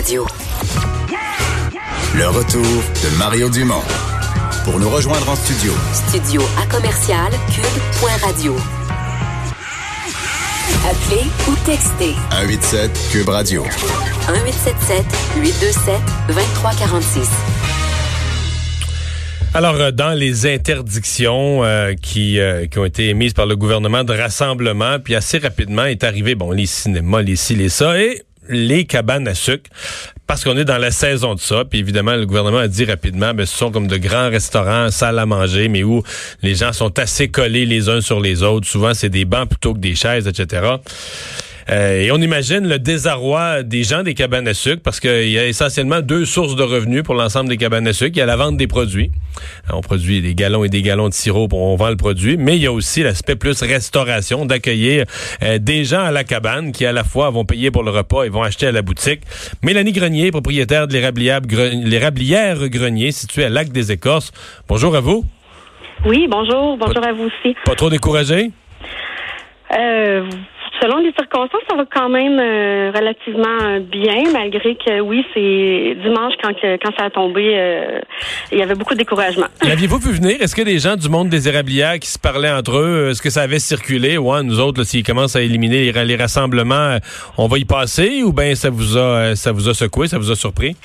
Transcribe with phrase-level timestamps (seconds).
[0.00, 0.26] Radio.
[2.16, 3.82] Le retour de Mario Dumont.
[4.64, 5.74] Pour nous rejoindre en studio.
[5.92, 8.56] Studio à commercial cube.radio.
[10.88, 13.62] Appelez ou textez 187 Cube Radio.
[13.62, 15.04] 1877
[15.36, 15.94] 827
[16.28, 17.28] 2346.
[19.52, 24.04] Alors, euh, dans les interdictions euh, qui, euh, qui ont été émises par le gouvernement
[24.04, 28.22] de rassemblement, puis assez rapidement est arrivé, bon, les cinémas, les ci, les ça, et
[28.50, 29.70] les cabanes à sucre,
[30.26, 31.64] parce qu'on est dans la saison de ça.
[31.64, 35.18] Puis évidemment, le gouvernement a dit rapidement, ben, ce sont comme de grands restaurants, salles
[35.18, 36.02] à manger, mais où
[36.42, 38.66] les gens sont assez collés les uns sur les autres.
[38.66, 40.76] Souvent, c'est des bancs plutôt que des chaises, etc.
[41.70, 45.38] Euh, et on imagine le désarroi des gens des cabanes à sucre parce qu'il y
[45.38, 48.12] a essentiellement deux sources de revenus pour l'ensemble des cabanes à sucre.
[48.16, 49.12] Il y a la vente des produits.
[49.68, 52.56] Euh, on produit des gallons et des gallons de sirop, on vend le produit, mais
[52.56, 55.04] il y a aussi l'aspect plus restauration, d'accueillir
[55.42, 58.24] euh, des gens à la cabane qui à la fois vont payer pour le repas
[58.24, 59.20] et vont acheter à la boutique.
[59.62, 61.40] Mélanie Grenier, propriétaire de l'érablière
[62.68, 64.32] Grenier, située à Lac des Écorces.
[64.68, 65.24] Bonjour à vous.
[66.04, 66.76] Oui, bonjour.
[66.78, 67.54] Bonjour à vous aussi.
[67.64, 68.50] Pas trop découragé?
[69.78, 70.28] Euh,
[70.80, 75.96] Selon les circonstances, ça va quand même euh, relativement euh, bien, malgré que oui, c'est
[76.02, 78.00] dimanche quand quand ça a tombé, euh,
[78.50, 79.46] il y avait beaucoup de découragement.
[79.62, 80.36] L'aviez-vous vu venir?
[80.40, 83.30] Est-ce que des gens du monde des érablières qui se parlaient entre eux, est-ce que
[83.30, 84.16] ça avait circulé?
[84.16, 86.96] Ouais, nous autres, s'ils commencent à éliminer les, les, rassemblements,
[87.36, 90.30] on va y passer ou bien ça vous a ça vous a secoué, ça vous
[90.30, 90.76] a surpris?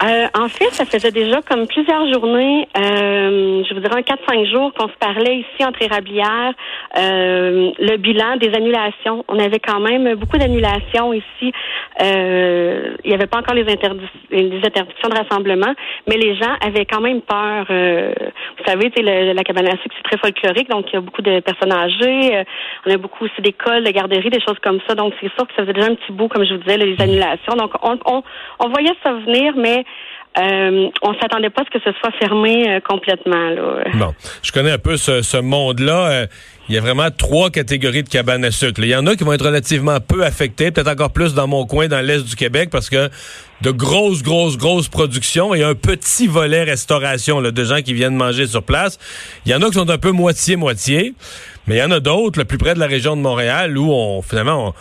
[0.00, 4.48] Euh, en fait, ça faisait déjà comme plusieurs journées, euh, je vous dirais en 4-5
[4.48, 6.52] jours qu'on se parlait ici entre érablières,
[6.96, 9.24] euh, le bilan des annulations.
[9.26, 11.52] On avait quand même beaucoup d'annulations ici.
[12.00, 15.74] Il n'y avait pas encore les, les, interdictions de rassemblement,
[16.06, 17.66] mais les gens avaient quand même peur.
[17.68, 21.22] Vous savez, le, la cabane à sucre, c'est très folklorique, donc il y a beaucoup
[21.22, 22.44] de personnes âgées.
[22.86, 24.94] On a beaucoup aussi d'écoles, de garderies, des choses comme ça.
[24.94, 26.94] Donc c'est sûr que ça faisait déjà un petit bout, comme je vous disais, les
[27.02, 27.56] annulations.
[27.56, 28.22] Donc on, on,
[28.60, 29.84] on voyait ça venir, mais
[30.38, 33.50] euh, on s'attendait pas à ce que ce soit fermé euh, complètement.
[33.50, 33.82] Là.
[33.94, 36.10] Bon, je connais un peu ce, monde-là.
[36.10, 36.26] Euh,
[36.68, 38.80] il y a vraiment trois catégories de cabanes à sucre.
[38.82, 41.66] Il y en a qui vont être relativement peu affectées, peut-être encore plus dans mon
[41.66, 43.08] coin, dans l'est du Québec, parce que
[43.62, 48.14] de grosses, grosses, grosses productions et un petit volet restauration là, de gens qui viennent
[48.14, 48.98] manger sur place.
[49.46, 51.14] Il y en a qui sont un peu moitié-moitié,
[51.66, 53.90] mais il y en a d'autres, le plus près de la région de Montréal, où
[53.90, 54.68] on finalement...
[54.68, 54.74] On,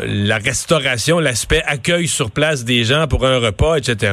[0.00, 4.12] la restauration, l'aspect accueil sur place des gens pour un repas, etc.,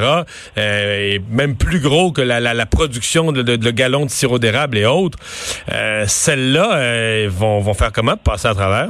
[0.58, 4.38] euh, est même plus gros que la, la, production de, de, de, galons de sirop
[4.38, 5.18] d'érable et autres.
[5.72, 8.88] Euh, Celles-là euh, vont, vont faire comment passer à travers?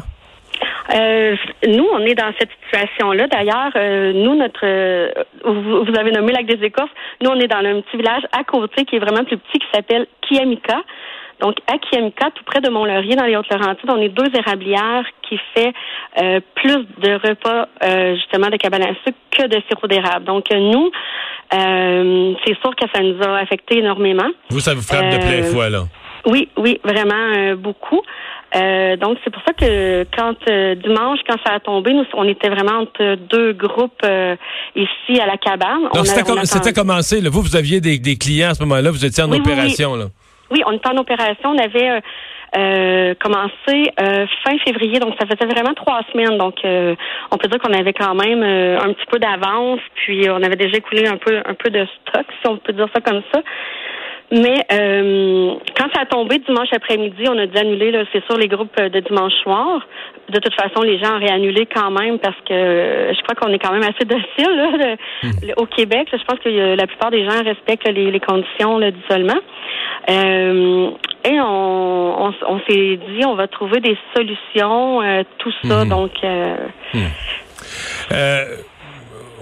[1.66, 3.26] Nous, on est dans cette situation-là.
[3.26, 3.72] D'ailleurs,
[4.14, 4.64] nous, notre,
[5.44, 6.90] vous, vous, avez nommé Lac des Écorces.
[7.20, 9.66] Nous, on est dans un petit village à côté qui est vraiment plus petit, qui
[9.74, 10.82] s'appelle Kiamika.
[11.40, 15.38] Donc, à Kiemka, tout près de Mont-Laurier, dans les Hautes-Laurentides, on est deux érablières qui
[15.54, 15.72] fait
[16.20, 20.24] euh, plus de repas, euh, justement, de cabane à sucre que de sirop d'érable.
[20.24, 20.90] Donc, nous,
[21.54, 24.28] euh, c'est sûr que ça nous a affecté énormément.
[24.50, 25.84] Vous, ça vous frappe de plein fouet, là?
[26.24, 28.02] Oui, oui, vraiment beaucoup.
[28.54, 32.24] Euh, donc c'est pour ça que quand euh, dimanche, quand ça a tombé, nous on
[32.28, 34.36] était vraiment entre deux groupes euh,
[34.74, 35.88] ici à la cabane.
[35.92, 37.20] Donc c'était commencé.
[37.20, 37.28] Là.
[37.28, 38.90] Vous, vous aviez des, des, clients à ce moment-là.
[38.90, 39.92] Vous étiez en opération.
[39.92, 40.06] Oui, Là.
[40.50, 41.50] Oui, on était en opération.
[41.50, 42.00] On avait euh,
[42.56, 46.38] euh commencé euh, fin février, donc ça faisait vraiment trois semaines.
[46.38, 46.94] Donc, euh,
[47.32, 50.76] on peut dire qu'on avait quand même un petit peu d'avance, puis on avait déjà
[50.76, 53.42] écoulé un peu un peu de stock, si on peut dire ça comme ça.
[54.32, 54.66] Mais
[55.76, 58.98] quand ça a tombé dimanche après-midi, on a dû annuler, c'est sûr, les groupes de
[58.98, 59.86] dimanche soir.
[60.28, 63.60] De toute façon, les gens ont réannulé quand même parce que je crois qu'on est
[63.60, 64.96] quand même assez docile là,
[65.58, 66.08] au Québec.
[66.10, 69.40] je pense que la plupart des gens respectent les, les conditions d'isolement.
[70.08, 70.90] Euh,
[71.24, 75.84] et on, on, s'est dit, on va trouver des solutions, euh, tout ça.
[75.84, 75.88] Mhm.
[75.88, 76.12] Donc.
[76.22, 76.56] Euh,
[76.94, 77.10] mhm.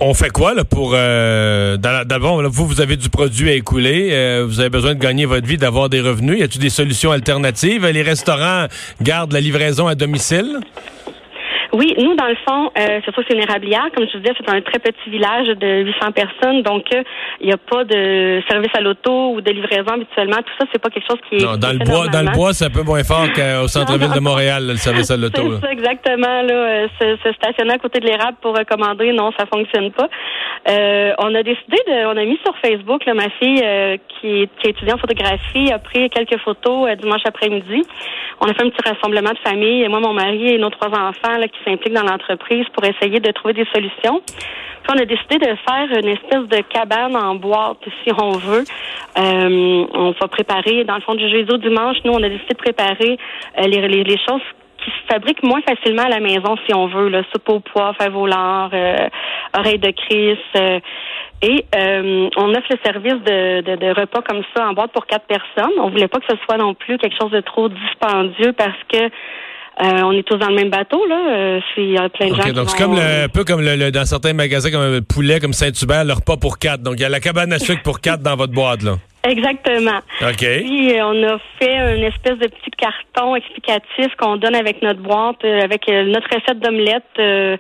[0.01, 4.71] on fait quoi là pour d'abord vous vous avez du produit à écouler, vous avez
[4.71, 6.39] besoin de gagner votre vie, d'avoir des revenus.
[6.39, 7.87] Y a-t-il des solutions alternatives?
[7.87, 8.67] Les restaurants
[9.03, 10.61] gardent la livraison à domicile?
[11.75, 13.89] Oui, nous, dans le fond, euh, c'est sûr c'est une érablière.
[13.95, 16.63] Comme je vous disais, c'est un très petit village de 800 personnes.
[16.63, 17.03] Donc, euh,
[17.41, 20.37] il n'y a pas de service à l'auto ou de livraison habituellement.
[20.37, 21.45] Tout ça, c'est pas quelque chose qui est.
[21.45, 24.21] Non, dans, le bois, dans le bois, c'est un peu moins fort qu'au centre-ville de
[24.21, 25.43] Montréal, le service à l'auto.
[25.43, 26.43] C'est ça, exactement.
[26.43, 30.09] Là, euh, se, stationner à côté de l'érable pour recommander, non, ça fonctionne pas.
[30.69, 32.07] Euh, on a décidé de.
[32.07, 35.73] On a mis sur Facebook, là, ma fille euh, qui, est, qui étudiante en photographie
[35.73, 37.83] a pris quelques photos dimanche après-midi.
[38.41, 39.89] On a fait un petit rassemblement de famille.
[39.89, 43.31] Moi, mon mari et nos trois enfants là, qui s'impliquent dans l'entreprise pour essayer de
[43.33, 44.23] trouver des solutions.
[44.85, 48.65] Puis on a décidé de faire une espèce de cabane en boîte, si on veut.
[49.17, 52.53] Euh, on va préparer, dans le fond, du jeudi au dimanche, nous, on a décidé
[52.53, 53.19] de préparer
[53.59, 54.43] euh, les, choses
[54.77, 57.95] qui se fabriquent moins facilement à la maison, si on veut, là, soupe au pois,
[57.95, 59.09] fève au euh,
[59.57, 60.39] oreille de Chris.
[61.41, 61.65] et
[62.37, 65.73] on offre le service de, de, de repas comme ça en boîte pour quatre personnes.
[65.79, 69.09] On voulait pas que ce soit non plus quelque chose de trop dispendieux parce que
[69.83, 71.17] euh, on est tous dans le même bateau, là.
[71.37, 73.29] Euh, c'est il y a plein de gens OK, qui donc c'est comme le, un
[73.29, 76.59] peu comme le, le- dans certains magasins, comme le poulet, comme Saint-Hubert, le repas pour
[76.59, 76.83] quatre.
[76.83, 78.99] Donc, il y a la cabane à sucre pour quatre dans votre boîte, là.
[79.27, 79.99] Exactement.
[80.23, 80.37] OK.
[80.39, 85.01] Puis euh, on a fait une espèce de petit carton explicatif qu'on donne avec notre
[85.01, 87.57] boîte, euh, avec euh, notre recette d'omelette euh,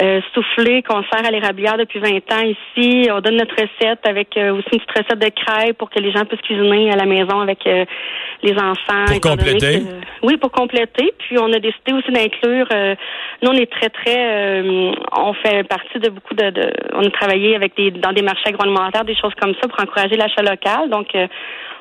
[0.00, 3.08] euh, soufflée qu'on sert à l'érablière depuis 20 ans ici.
[3.10, 6.12] On donne notre recette avec euh, aussi une petite recette de crêpes pour que les
[6.12, 9.04] gens puissent cuisiner à la maison avec les enfants.
[9.06, 9.80] Pour compléter?
[9.80, 11.12] que- oui, pour compléter.
[11.18, 12.66] Puis on a décidé aussi d'inclure.
[12.72, 12.94] euh,
[13.42, 14.16] nous, on est très très.
[14.18, 18.22] euh, on fait partie de beaucoup de, de- On a travaillé avec des dans des
[18.22, 20.88] marchés agroalimentaires, des choses comme ça pour encourager l'achat local.
[20.92, 21.26] Donc euh,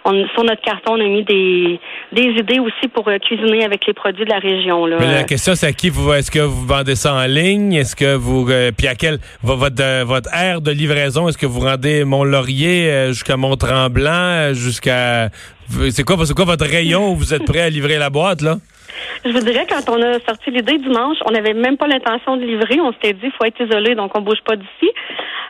[0.04, 1.80] on, sur notre carton, on a mis des,
[2.12, 4.88] des idées aussi pour euh, cuisiner avec les produits de la région.
[4.88, 4.98] Là.
[5.00, 7.74] Mais la question, c'est à qui vous, est-ce que vous vendez ça en ligne?
[7.74, 11.38] Est-ce que vous, euh, puis à quel, vo- votre, euh, votre aire de livraison, est-ce
[11.38, 15.30] que vous rendez Mont-Laurier euh, jusqu'à Mont-Tremblant, euh, jusqu'à,
[15.92, 18.56] c'est quoi, c'est quoi votre rayon où vous êtes prêt à livrer la boîte, là?
[19.24, 22.44] Je vous dirais, quand on a sorti l'idée dimanche, on n'avait même pas l'intention de
[22.44, 22.80] livrer.
[22.82, 24.90] On s'était dit, faut être isolé, donc on bouge pas d'ici.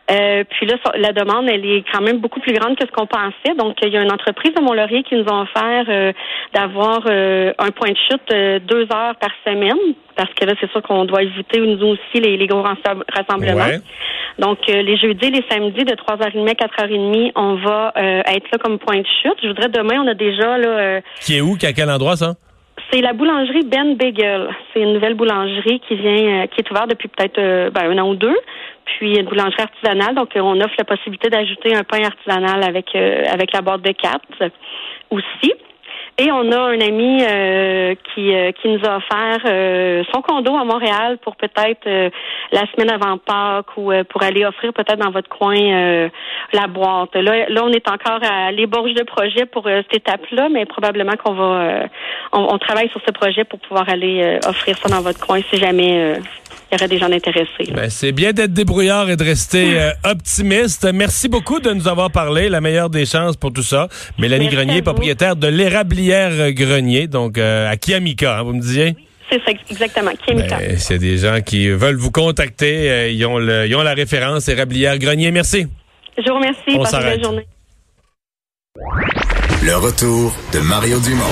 [0.09, 3.05] Euh, puis là, la demande, elle est quand même beaucoup plus grande que ce qu'on
[3.05, 3.55] pensait.
[3.57, 6.11] Donc, il y a une entreprise de Mont-Laurier qui nous a offert euh,
[6.53, 9.77] d'avoir euh, un point de chute euh, deux heures par semaine,
[10.17, 13.65] parce que là, c'est sûr qu'on doit éviter nous aussi les, les gros rassem- rassemblements.
[13.65, 13.79] Ouais.
[14.39, 18.51] Donc, euh, les jeudis et les samedis de 3h30 à 4h30, on va euh, être
[18.51, 19.35] là comme point de chute.
[19.41, 20.67] Je voudrais demain, on a déjà là.
[20.67, 21.55] euh, Qui est où?
[21.55, 22.33] Qui à quel endroit, ça?
[22.91, 24.49] C'est la boulangerie Ben Bagel.
[24.73, 27.97] C'est une nouvelle boulangerie qui vient, euh, qui est ouverte depuis peut-être euh, ben, un
[27.99, 28.37] an ou deux.
[28.85, 32.95] Puis une boulangerie artisanale, donc euh, on offre la possibilité d'ajouter un pain artisanal avec
[32.95, 34.51] avec la boîte de quatre
[35.09, 35.53] aussi.
[36.17, 40.55] Et on a un ami euh, qui, euh, qui nous a offert euh, son condo
[40.55, 42.09] à Montréal pour peut-être euh,
[42.51, 46.09] la semaine avant Pâques ou euh, pour aller offrir peut-être dans votre coin euh,
[46.53, 47.15] la boîte.
[47.15, 51.33] Là, là, on est encore à l'ébauche de projet pour cette étape-là, mais probablement qu'on
[51.33, 51.87] va
[52.33, 55.57] on, on travaille sur ce projet pour pouvoir aller offrir ça dans votre coin si
[55.57, 56.19] jamais
[56.71, 57.71] il y aurait des gens intéressés.
[57.73, 60.87] Ben, c'est bien d'être débrouillard et de rester euh, optimiste.
[60.93, 62.47] Merci beaucoup de nous avoir parlé.
[62.49, 63.87] La meilleure des chances pour tout ça.
[64.17, 68.61] Mélanie Merci Grenier, propriétaire de l'érablière euh, Grenier, donc euh, à Kiamika, hein, vous me
[68.61, 68.95] disiez?
[69.29, 70.11] C'est ça exactement.
[70.25, 70.57] Kémika.
[70.57, 72.89] Ben, c'est des gens qui veulent vous contacter.
[72.91, 75.31] euh, ils, ont le- ils ont la référence, érablière Grenier.
[75.31, 75.67] Merci.
[76.17, 76.59] Je vous remercie.
[76.69, 77.15] on Passez une s'arrête.
[77.15, 77.47] belle journée.
[79.63, 81.23] Le retour de Mario Dumont.